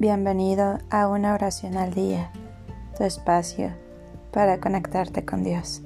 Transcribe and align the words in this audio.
Bienvenido 0.00 0.78
a 0.88 1.08
una 1.08 1.34
oración 1.34 1.76
al 1.76 1.92
día, 1.92 2.30
tu 2.96 3.04
espacio 3.04 3.70
para 4.32 4.58
conectarte 4.58 5.26
con 5.26 5.44
Dios. 5.44 5.82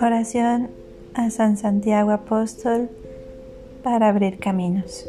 Oración 0.00 0.70
a 1.14 1.28
San 1.30 1.56
Santiago 1.56 2.12
Apóstol 2.12 2.88
para 3.82 4.08
abrir 4.10 4.38
caminos. 4.38 5.08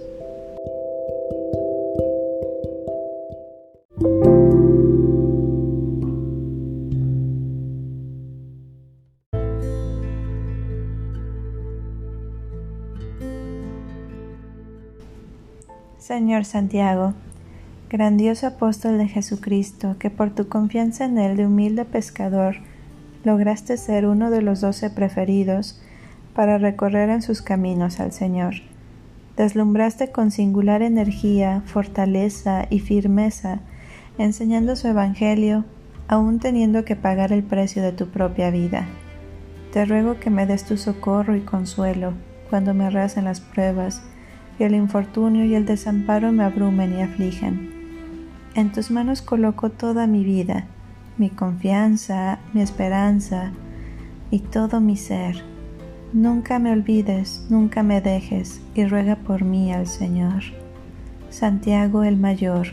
Señor 16.03 16.43
Santiago, 16.43 17.13
grandioso 17.89 18.45
apóstol 18.45 18.97
de 18.97 19.07
Jesucristo, 19.07 19.95
que 19.99 20.09
por 20.09 20.31
tu 20.31 20.49
confianza 20.49 21.05
en 21.05 21.17
él 21.17 21.37
de 21.37 21.45
humilde 21.45 21.85
pescador 21.85 22.57
lograste 23.23 23.77
ser 23.77 24.05
uno 24.05 24.29
de 24.29 24.41
los 24.41 24.59
doce 24.59 24.89
preferidos 24.89 25.81
para 26.35 26.57
recorrer 26.57 27.09
en 27.09 27.21
sus 27.21 27.41
caminos 27.41 28.01
al 28.01 28.11
Señor. 28.11 28.55
Deslumbraste 29.37 30.11
con 30.11 30.31
singular 30.31 30.81
energía, 30.81 31.63
fortaleza 31.67 32.65
y 32.69 32.79
firmeza, 32.79 33.61
enseñando 34.17 34.75
su 34.75 34.89
Evangelio, 34.89 35.63
aun 36.09 36.39
teniendo 36.39 36.83
que 36.83 36.97
pagar 36.97 37.31
el 37.31 37.43
precio 37.43 37.81
de 37.81 37.93
tu 37.93 38.09
propia 38.09 38.51
vida. 38.51 38.87
Te 39.71 39.85
ruego 39.85 40.19
que 40.19 40.29
me 40.29 40.45
des 40.45 40.65
tu 40.65 40.75
socorro 40.75 41.33
y 41.37 41.39
consuelo 41.39 42.11
cuando 42.49 42.73
me 42.73 42.87
arrasen 42.87 43.23
las 43.23 43.39
pruebas, 43.39 44.01
y 44.59 44.63
el 44.63 44.75
infortunio 44.75 45.45
y 45.45 45.55
el 45.55 45.65
desamparo 45.65 46.31
me 46.31 46.43
abrumen 46.43 46.97
y 46.97 47.01
afligen. 47.01 47.71
En 48.55 48.71
tus 48.71 48.91
manos 48.91 49.21
coloco 49.21 49.69
toda 49.69 50.05
mi 50.07 50.23
vida, 50.23 50.65
mi 51.17 51.29
confianza, 51.29 52.39
mi 52.53 52.61
esperanza 52.61 53.51
y 54.29 54.39
todo 54.39 54.79
mi 54.79 54.97
ser. 54.97 55.43
Nunca 56.13 56.59
me 56.59 56.71
olvides, 56.71 57.45
nunca 57.49 57.81
me 57.81 57.99
dejes, 57.99 58.61
y 58.75 58.85
ruega 58.85 59.15
por 59.15 59.43
mí 59.43 59.73
al 59.73 59.87
Señor. 59.87 60.43
Santiago 61.29 62.03
el 62.03 62.17
Mayor, 62.17 62.67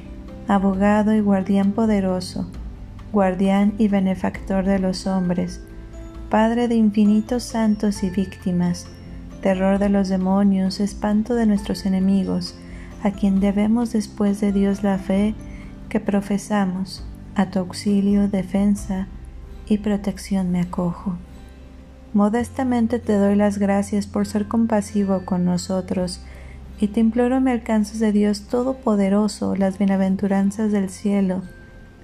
abogado 0.46 1.14
y 1.14 1.20
guardián 1.20 1.72
poderoso, 1.72 2.50
guardián 3.12 3.72
y 3.78 3.88
benefactor 3.88 4.64
de 4.66 4.78
los 4.78 5.06
hombres, 5.06 5.62
Padre 6.28 6.68
de 6.68 6.76
infinitos 6.76 7.42
santos 7.42 8.04
y 8.04 8.10
víctimas, 8.10 8.86
terror 9.40 9.78
de 9.78 9.88
los 9.88 10.08
demonios, 10.08 10.80
espanto 10.80 11.34
de 11.34 11.46
nuestros 11.46 11.86
enemigos, 11.86 12.54
a 13.02 13.10
quien 13.10 13.40
debemos 13.40 13.92
después 13.92 14.40
de 14.40 14.52
Dios 14.52 14.82
la 14.82 14.98
fe 14.98 15.34
que 15.88 16.00
profesamos, 16.00 17.04
a 17.34 17.50
tu 17.50 17.58
auxilio, 17.58 18.28
defensa 18.28 19.08
y 19.66 19.78
protección 19.78 20.50
me 20.50 20.60
acojo. 20.60 21.16
Modestamente 22.12 22.98
te 22.98 23.14
doy 23.14 23.36
las 23.36 23.58
gracias 23.58 24.06
por 24.06 24.26
ser 24.26 24.48
compasivo 24.48 25.24
con 25.24 25.44
nosotros 25.44 26.20
y 26.80 26.88
te 26.88 27.00
imploro 27.00 27.40
me 27.40 27.52
alcances 27.52 28.00
de 28.00 28.10
Dios 28.10 28.48
Todopoderoso 28.48 29.54
las 29.54 29.78
bienaventuranzas 29.78 30.72
del 30.72 30.90
cielo, 30.90 31.42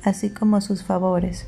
así 0.04 0.30
como 0.30 0.60
sus 0.60 0.84
favores. 0.84 1.46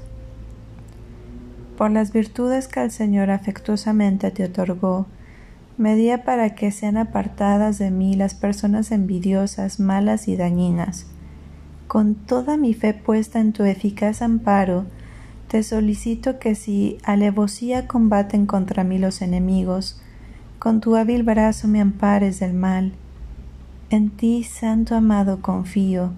Por 1.77 1.93
las 1.93 2.13
virtudes 2.13 2.67
que 2.67 2.83
el 2.83 2.91
Señor 2.91 3.31
afectuosamente 3.31 4.33
te 4.33 4.45
otorgó, 4.45 5.07
Medía 5.79 6.25
para 6.25 6.57
que 6.57 6.73
sean 6.73 6.97
apartadas 6.97 7.79
de 7.79 7.93
mí 7.93 8.17
las 8.17 8.35
personas 8.35 8.91
envidiosas, 8.91 9.79
malas 9.79 10.27
y 10.27 10.37
dañinas. 10.37 11.07
Con 11.87 12.17
toda 12.17 12.57
mi 12.57 12.75
fe 12.75 12.95
puesta 12.95 13.39
en 13.39 13.53
tu 13.53 13.63
eficaz 13.63 14.21
amparo, 14.21 14.87
te 15.47 15.63
solicito 15.63 16.41
que 16.41 16.57
si 16.57 16.99
alevosía 17.05 17.87
combaten 17.87 18.45
contra 18.45 18.83
mí 18.83 18.99
los 18.99 19.23
enemigos, 19.23 20.03
con 20.59 20.81
tu 20.81 20.97
hábil 20.97 21.23
brazo 21.23 21.69
me 21.69 21.81
ampares 21.81 22.41
del 22.41 22.55
mal. 22.55 22.95
En 23.89 24.11
ti, 24.11 24.43
Santo 24.43 24.97
amado, 24.97 25.43
confío, 25.43 26.11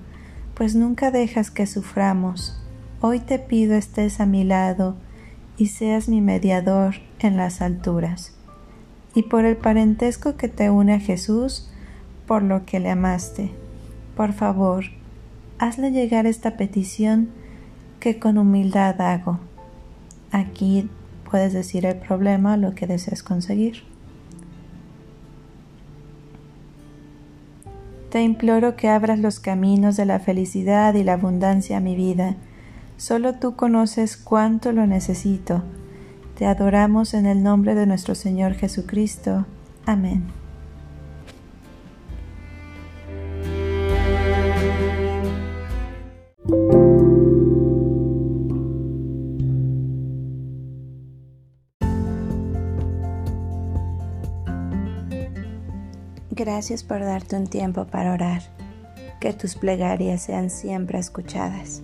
pues 0.54 0.74
nunca 0.74 1.10
dejas 1.10 1.50
que 1.50 1.66
suframos. 1.66 2.58
Hoy 3.02 3.20
te 3.20 3.38
pido 3.38 3.74
estés 3.74 4.20
a 4.20 4.26
mi 4.26 4.42
lado 4.42 4.96
y 5.58 5.66
seas 5.66 6.08
mi 6.08 6.22
mediador 6.22 6.94
en 7.18 7.36
las 7.36 7.60
alturas 7.60 8.39
y 9.14 9.22
por 9.22 9.44
el 9.44 9.56
parentesco 9.56 10.36
que 10.36 10.48
te 10.48 10.70
une 10.70 10.94
a 10.94 11.00
Jesús, 11.00 11.70
por 12.26 12.42
lo 12.42 12.64
que 12.64 12.80
le 12.80 12.90
amaste. 12.90 13.50
Por 14.16 14.32
favor, 14.32 14.84
hazle 15.58 15.90
llegar 15.90 16.26
esta 16.26 16.56
petición 16.56 17.30
que 17.98 18.18
con 18.18 18.38
humildad 18.38 19.00
hago. 19.00 19.40
Aquí 20.30 20.88
puedes 21.28 21.52
decir 21.52 21.86
el 21.86 21.96
problema, 21.96 22.56
lo 22.56 22.74
que 22.74 22.86
deseas 22.86 23.22
conseguir. 23.22 23.82
Te 28.10 28.22
imploro 28.22 28.74
que 28.74 28.88
abras 28.88 29.20
los 29.20 29.38
caminos 29.38 29.96
de 29.96 30.04
la 30.04 30.18
felicidad 30.18 30.94
y 30.94 31.04
la 31.04 31.12
abundancia 31.12 31.76
a 31.76 31.80
mi 31.80 31.94
vida. 31.94 32.36
Solo 32.96 33.34
tú 33.34 33.54
conoces 33.54 34.16
cuánto 34.16 34.72
lo 34.72 34.86
necesito 34.86 35.62
te 36.40 36.46
adoramos 36.46 37.12
en 37.12 37.26
el 37.26 37.42
nombre 37.42 37.74
de 37.74 37.84
nuestro 37.84 38.14
Señor 38.14 38.54
Jesucristo. 38.54 39.44
Amén. 39.84 40.24
Gracias 56.30 56.82
por 56.82 57.00
darte 57.00 57.36
un 57.36 57.48
tiempo 57.48 57.84
para 57.84 58.14
orar. 58.14 58.40
Que 59.20 59.34
tus 59.34 59.56
plegarias 59.56 60.22
sean 60.22 60.48
siempre 60.48 60.98
escuchadas. 60.98 61.82